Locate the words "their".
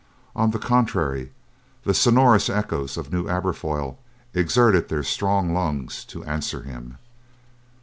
4.89-5.03